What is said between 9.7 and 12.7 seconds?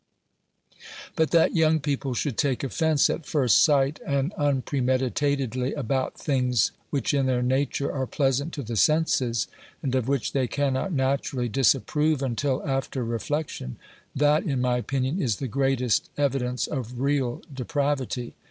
and of which they cannot naturally disapprove until